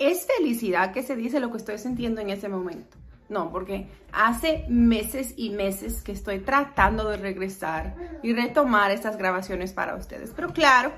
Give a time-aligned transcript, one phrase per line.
[0.00, 2.96] es felicidad que se dice lo que estoy sintiendo en ese momento.
[3.28, 7.94] No, porque hace meses y meses que estoy tratando de regresar
[8.24, 10.32] y retomar estas grabaciones para ustedes.
[10.34, 10.92] Pero claro,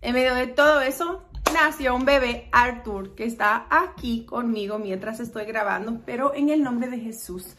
[0.00, 5.44] en medio de todo eso, nació un bebé, Arthur, que está aquí conmigo mientras estoy
[5.44, 7.54] grabando, pero en el nombre de Jesús.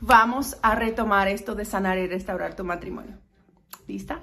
[0.00, 3.18] Vamos a retomar esto de sanar y restaurar tu matrimonio.
[3.86, 4.20] ¿Lista?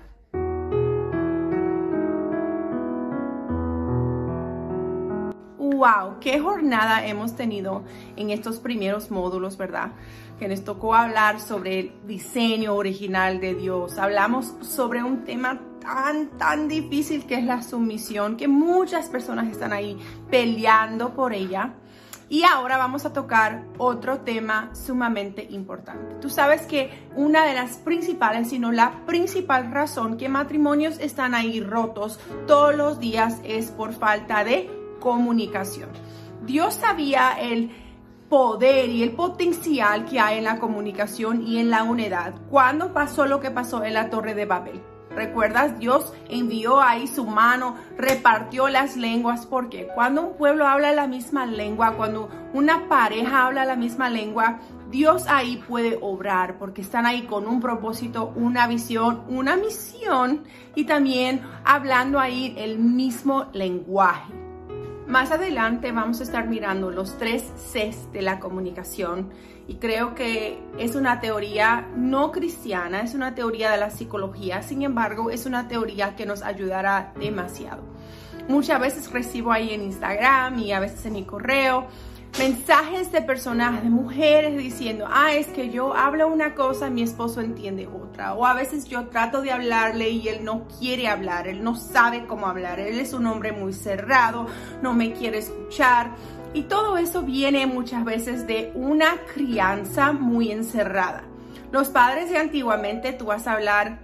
[5.73, 7.83] Wow, qué jornada hemos tenido
[8.15, 9.91] en estos primeros módulos, ¿verdad?
[10.39, 13.97] Que nos tocó hablar sobre el diseño original de Dios.
[13.97, 19.73] Hablamos sobre un tema tan, tan difícil que es la sumisión, que muchas personas están
[19.73, 19.97] ahí
[20.29, 21.73] peleando por ella.
[22.29, 26.15] Y ahora vamos a tocar otro tema sumamente importante.
[26.15, 31.35] Tú sabes que una de las principales, si no la principal razón que matrimonios están
[31.35, 35.89] ahí rotos todos los días es por falta de comunicación.
[36.45, 37.71] Dios sabía el
[38.29, 42.33] poder y el potencial que hay en la comunicación y en la unidad.
[42.49, 44.81] Cuando pasó lo que pasó en la Torre de Babel?
[45.13, 45.77] ¿Recuerdas?
[45.77, 51.45] Dios envió ahí su mano, repartió las lenguas, porque cuando un pueblo habla la misma
[51.45, 57.23] lengua, cuando una pareja habla la misma lengua, Dios ahí puede obrar, porque están ahí
[57.23, 64.42] con un propósito, una visión, una misión y también hablando ahí el mismo lenguaje.
[65.07, 69.31] Más adelante vamos a estar mirando los tres Cs de la comunicación
[69.67, 74.81] y creo que es una teoría no cristiana, es una teoría de la psicología, sin
[74.81, 77.83] embargo es una teoría que nos ayudará demasiado.
[78.47, 81.87] Muchas veces recibo ahí en Instagram y a veces en mi correo
[82.39, 87.41] mensajes de personas, de mujeres diciendo, ah, es que yo hablo una cosa, mi esposo
[87.41, 88.33] entiende otra.
[88.33, 92.25] O a veces yo trato de hablarle y él no quiere hablar, él no sabe
[92.25, 94.47] cómo hablar, él es un hombre muy cerrado,
[94.81, 96.11] no me quiere escuchar.
[96.53, 101.23] Y todo eso viene muchas veces de una crianza muy encerrada.
[101.71, 103.99] Los padres de antiguamente, tú vas a hablar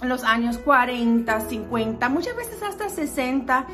[0.00, 3.66] en los años 40, 50, muchas veces hasta 60,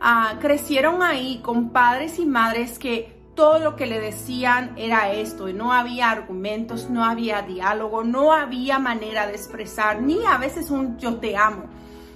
[0.00, 5.48] ah, crecieron ahí con padres y madres que todo lo que le decían era esto
[5.48, 10.70] y no había argumentos, no había diálogo, no había manera de expresar, ni a veces
[10.70, 11.64] un yo te amo.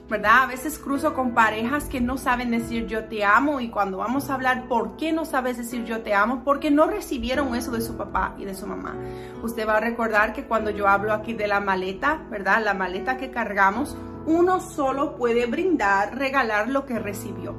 [0.08, 0.44] ¿verdad?
[0.44, 4.30] A veces cruzo con parejas que no saben decir yo te amo y cuando vamos
[4.30, 7.82] a hablar por qué no sabes decir yo te amo, porque no recibieron eso de
[7.82, 8.96] su papá y de su mamá.
[9.42, 12.64] Usted va a recordar que cuando yo hablo aquí de la maleta, ¿verdad?
[12.64, 17.54] La maleta que cargamos, uno solo puede brindar, regalar lo que recibió.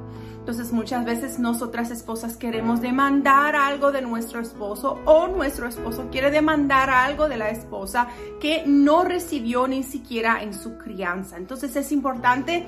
[0.49, 6.31] Entonces muchas veces nosotras esposas queremos demandar algo de nuestro esposo o nuestro esposo quiere
[6.31, 8.07] demandar algo de la esposa
[8.41, 11.37] que no recibió ni siquiera en su crianza.
[11.37, 12.65] Entonces es importante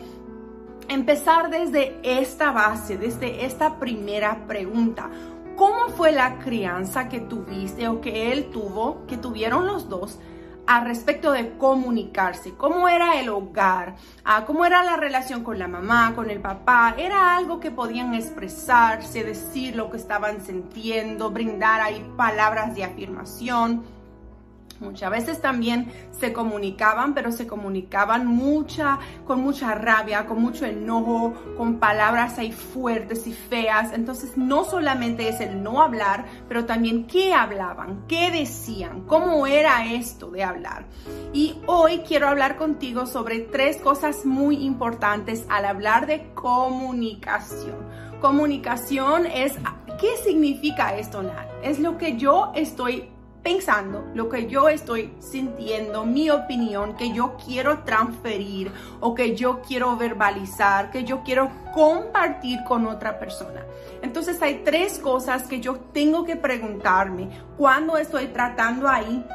[0.89, 5.09] empezar desde esta base, desde esta primera pregunta.
[5.55, 10.19] ¿Cómo fue la crianza que tuviste o que él tuvo, que tuvieron los dos?
[10.67, 15.67] A respecto de comunicarse, cómo era el hogar, a cómo era la relación con la
[15.67, 21.81] mamá, con el papá, era algo que podían expresarse, decir lo que estaban sintiendo, brindar
[21.81, 23.83] ahí palabras de afirmación
[24.81, 31.35] Muchas veces también se comunicaban, pero se comunicaban mucha, con mucha rabia, con mucho enojo,
[31.55, 33.93] con palabras ahí fuertes y feas.
[33.93, 39.85] Entonces no solamente es el no hablar, pero también qué hablaban, qué decían, cómo era
[39.85, 40.87] esto de hablar.
[41.31, 47.77] Y hoy quiero hablar contigo sobre tres cosas muy importantes al hablar de comunicación.
[48.19, 49.53] Comunicación es,
[49.99, 51.21] ¿qué significa esto?
[51.61, 53.09] Es lo que yo estoy
[53.43, 59.61] pensando, lo que yo estoy sintiendo, mi opinión, que yo quiero transferir o que yo
[59.61, 63.65] quiero verbalizar, que yo quiero compartir con otra persona.
[64.01, 69.25] Entonces hay tres cosas que yo tengo que preguntarme cuando estoy tratando ahí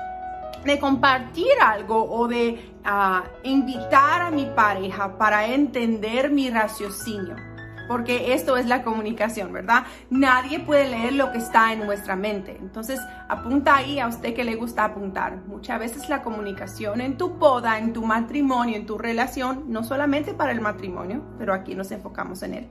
[0.64, 7.45] de compartir algo o de ah, invitar a mi pareja para entender mi raciocinio
[7.88, 9.84] porque esto es la comunicación, ¿verdad?
[10.10, 12.56] Nadie puede leer lo que está en nuestra mente.
[12.60, 15.36] Entonces, apunta ahí a usted que le gusta apuntar.
[15.46, 20.34] Muchas veces la comunicación en tu boda, en tu matrimonio, en tu relación, no solamente
[20.34, 22.68] para el matrimonio, pero aquí nos enfocamos en él.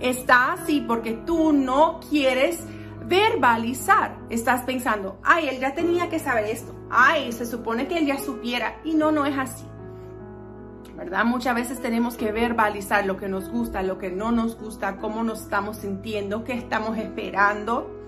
[0.00, 2.66] Está así porque tú no quieres
[3.06, 4.18] verbalizar.
[4.30, 6.74] Estás pensando, ay, él ya tenía que saber esto.
[6.90, 8.80] Ay, se supone que él ya supiera.
[8.84, 9.64] Y no, no es así.
[11.24, 15.22] Muchas veces tenemos que verbalizar lo que nos gusta, lo que no nos gusta, cómo
[15.22, 17.98] nos estamos sintiendo, qué estamos esperando.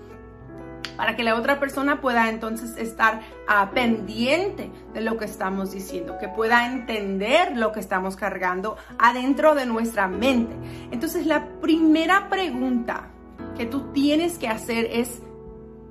[0.95, 6.17] para que la otra persona pueda entonces estar uh, pendiente de lo que estamos diciendo,
[6.19, 10.55] que pueda entender lo que estamos cargando adentro de nuestra mente.
[10.91, 13.09] Entonces la primera pregunta
[13.57, 15.21] que tú tienes que hacer es,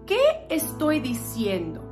[0.06, 1.82] ¿qué estoy diciendo?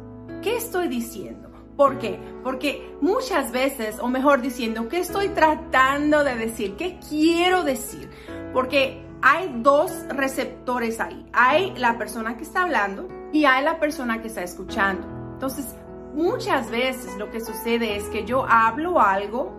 [0.42, 1.51] ¿Qué estoy diciendo?
[1.76, 2.20] ¿Por qué?
[2.42, 6.76] Porque muchas veces, o mejor diciendo, ¿qué estoy tratando de decir?
[6.76, 8.10] ¿Qué quiero decir?
[8.52, 11.26] Porque hay dos receptores ahí.
[11.32, 15.06] Hay la persona que está hablando y hay la persona que está escuchando.
[15.32, 15.74] Entonces,
[16.14, 19.52] muchas veces lo que sucede es que yo hablo algo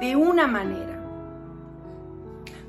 [0.00, 0.97] de una manera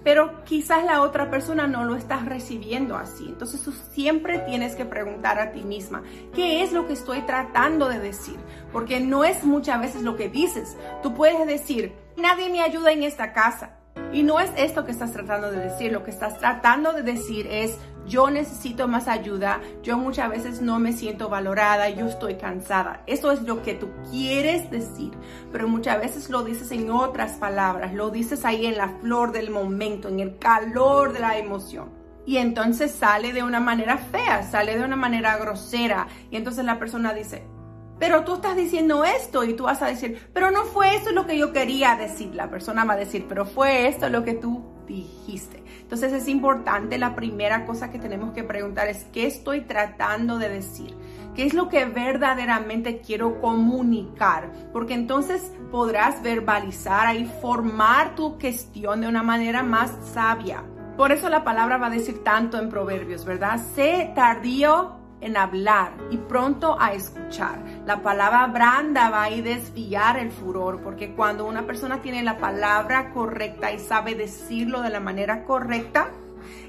[0.04, 3.26] pero quizás la otra persona no lo está recibiendo así.
[3.28, 6.04] Entonces tú siempre tienes que preguntar a ti misma,
[6.34, 8.38] ¿qué es lo que estoy tratando de decir?
[8.72, 10.78] Porque no es muchas veces lo que dices.
[11.04, 13.76] Tú puedes decir, nadie me ayuda en esta casa.
[14.12, 17.48] Y no es esto que estás tratando de decir, lo que estás tratando de decir
[17.48, 23.04] es yo necesito más ayuda, yo muchas veces no me siento valorada, yo estoy cansada.
[23.08, 25.12] Eso es lo que tú quieres decir,
[25.52, 29.52] pero muchas veces lo dices en otras palabras, lo dices ahí en la flor del
[29.52, 31.92] momento, en el calor de la emoción.
[32.26, 36.08] Y entonces sale de una manera fea, sale de una manera grosera.
[36.30, 37.44] Y entonces la persona dice,
[38.00, 41.26] pero tú estás diciendo esto y tú vas a decir, pero no fue eso lo
[41.26, 42.34] que yo quería decir.
[42.34, 45.64] La persona va a decir, pero fue esto lo que tú dijiste.
[45.90, 50.48] Entonces es importante, la primera cosa que tenemos que preguntar es, ¿qué estoy tratando de
[50.48, 50.96] decir?
[51.34, 54.52] ¿Qué es lo que verdaderamente quiero comunicar?
[54.72, 60.64] Porque entonces podrás verbalizar y formar tu cuestión de una manera más sabia.
[60.96, 63.60] Por eso la palabra va a decir tanto en Proverbios, ¿verdad?
[63.74, 67.60] Sé tardío en hablar y pronto a escuchar.
[67.86, 73.12] La palabra branda va a desviar el furor, porque cuando una persona tiene la palabra
[73.12, 76.10] correcta y sabe decirlo de la manera correcta,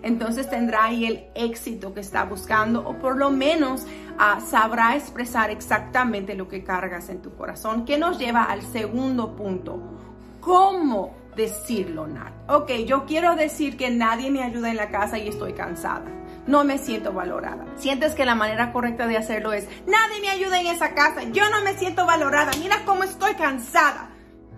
[0.02, 3.86] entonces tendrá ahí el éxito que está buscando o por lo menos
[4.18, 9.36] ah, sabrá expresar exactamente lo que cargas en tu corazón, que nos lleva al segundo
[9.36, 9.80] punto.
[10.40, 12.32] ¿Cómo decirlo, Nat?
[12.48, 16.64] Ok, yo quiero decir que nadie me ayuda en la casa y estoy cansada no
[16.64, 17.64] me siento valorada.
[17.76, 21.48] Sientes que la manera correcta de hacerlo es, nadie me ayuda en esa casa, yo
[21.50, 24.10] no me siento valorada, mira cómo estoy cansada.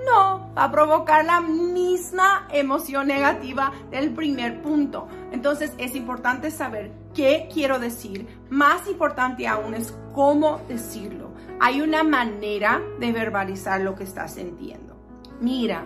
[0.05, 5.06] No, va a provocar la misma emoción negativa del primer punto.
[5.32, 8.26] Entonces es importante saber qué quiero decir.
[8.49, 11.32] Más importante aún es cómo decirlo.
[11.61, 14.96] Hay una manera de verbalizar lo que estás sintiendo.
[15.40, 15.84] Mira,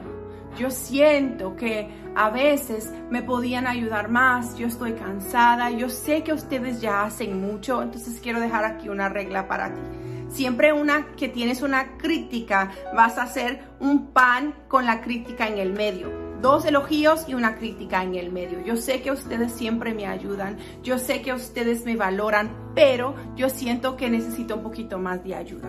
[0.57, 6.33] yo siento que a veces me podían ayudar más, yo estoy cansada, yo sé que
[6.33, 9.81] ustedes ya hacen mucho, entonces quiero dejar aquí una regla para ti.
[10.29, 15.59] Siempre una que tienes una crítica, vas a hacer un pan con la crítica en
[15.59, 16.11] el medio.
[16.43, 18.63] Dos elogios y una crítica en el medio.
[18.65, 23.49] Yo sé que ustedes siempre me ayudan, yo sé que ustedes me valoran, pero yo
[23.49, 25.69] siento que necesito un poquito más de ayuda.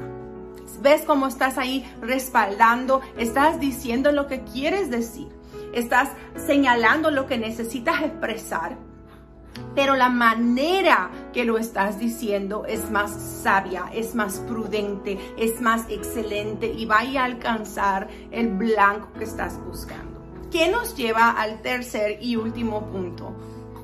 [0.81, 3.01] ¿Ves cómo estás ahí respaldando?
[3.17, 5.27] Estás diciendo lo que quieres decir.
[5.73, 6.09] Estás
[6.45, 8.77] señalando lo que necesitas expresar.
[9.75, 15.85] Pero la manera que lo estás diciendo es más sabia, es más prudente, es más
[15.89, 20.21] excelente y va a alcanzar el blanco que estás buscando.
[20.51, 23.35] ¿Qué nos lleva al tercer y último punto?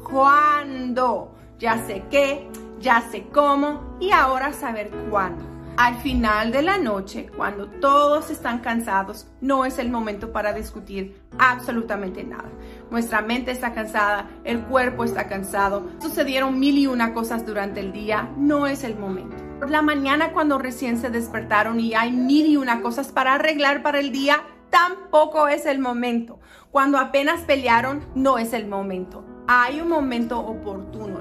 [0.09, 1.35] ¿Cuándo?
[1.59, 2.47] Ya sé qué,
[2.79, 5.52] ya sé cómo y ahora saber cuándo.
[5.75, 11.19] Al final de la noche, cuando todos están cansados, no es el momento para discutir
[11.39, 12.51] absolutamente nada.
[12.91, 17.91] Nuestra mente está cansada, el cuerpo está cansado, sucedieron mil y una cosas durante el
[17.91, 19.35] día, no es el momento.
[19.59, 23.81] Por la mañana cuando recién se despertaron y hay mil y una cosas para arreglar
[23.81, 26.39] para el día, tampoco es el momento.
[26.69, 29.25] Cuando apenas pelearon, no es el momento.
[29.47, 31.19] Hay un momento oportuno.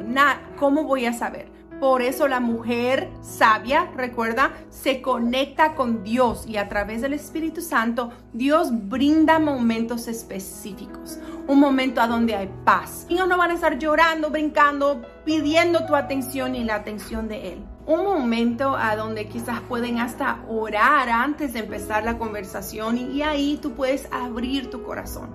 [0.58, 1.50] ¿Cómo voy a saber?
[1.82, 7.60] Por eso la mujer sabia, recuerda, se conecta con Dios y a través del Espíritu
[7.60, 11.18] Santo Dios brinda momentos específicos.
[11.48, 13.04] Un momento a donde hay paz.
[13.10, 17.64] Niños no van a estar llorando, brincando, pidiendo tu atención y la atención de Él.
[17.84, 23.58] Un momento a donde quizás pueden hasta orar antes de empezar la conversación y ahí
[23.60, 25.30] tú puedes abrir tu corazón.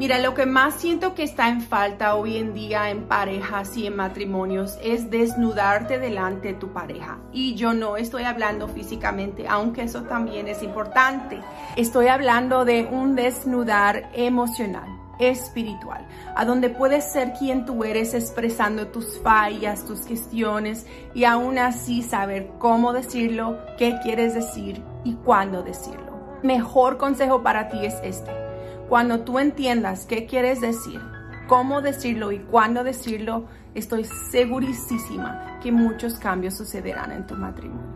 [0.00, 3.86] Mira, lo que más siento que está en falta hoy en día en parejas y
[3.86, 7.18] en matrimonios es desnudarte delante de tu pareja.
[7.34, 11.38] Y yo no estoy hablando físicamente, aunque eso también es importante.
[11.76, 14.88] Estoy hablando de un desnudar emocional
[15.18, 21.58] espiritual, a donde puedes ser quien tú eres expresando tus fallas, tus cuestiones y aún
[21.58, 26.38] así saber cómo decirlo, qué quieres decir y cuándo decirlo.
[26.42, 28.49] Mejor consejo para ti es este
[28.90, 31.00] cuando tú entiendas qué quieres decir,
[31.46, 37.86] cómo decirlo y cuándo decirlo, estoy segurísima que muchos cambios sucederán en tu matrimonio.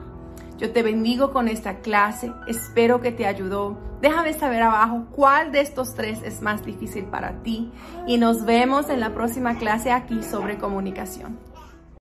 [0.57, 3.77] Yo te bendigo con esta clase, espero que te ayudó.
[4.01, 7.73] Déjame saber abajo cuál de estos tres es más difícil para ti
[8.07, 11.54] y nos vemos en la próxima clase aquí sobre comunicación.